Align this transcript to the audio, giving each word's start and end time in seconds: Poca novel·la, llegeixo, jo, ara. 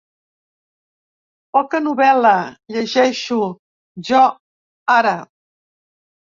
Poca 1.57 1.81
novel·la, 1.89 2.33
llegeixo, 2.79 3.39
jo, 4.11 4.25
ara. 4.99 5.17